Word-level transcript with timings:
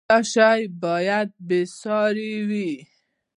دا 0.09 0.17
شی 0.31 0.61
باید 0.83 1.29
بې 1.47 1.61
ساری 1.79 2.33
وي. 2.49 2.71